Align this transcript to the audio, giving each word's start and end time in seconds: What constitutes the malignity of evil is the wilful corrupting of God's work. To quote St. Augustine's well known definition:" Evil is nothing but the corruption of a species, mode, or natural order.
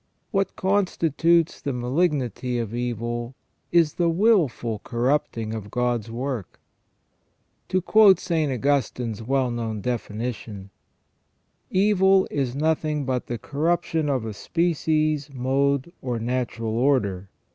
What 0.31 0.55
constitutes 0.55 1.61
the 1.61 1.73
malignity 1.73 2.57
of 2.57 2.73
evil 2.73 3.35
is 3.71 3.93
the 3.93 4.09
wilful 4.09 4.79
corrupting 4.83 5.53
of 5.53 5.69
God's 5.69 6.09
work. 6.09 6.59
To 7.67 7.81
quote 7.81 8.17
St. 8.19 8.51
Augustine's 8.51 9.21
well 9.21 9.51
known 9.51 9.79
definition:" 9.79 10.71
Evil 11.89 12.27
is 12.31 12.55
nothing 12.55 13.05
but 13.05 13.27
the 13.27 13.37
corruption 13.37 14.09
of 14.09 14.25
a 14.25 14.33
species, 14.33 15.29
mode, 15.31 15.93
or 16.01 16.17
natural 16.17 16.75
order. 16.79 17.29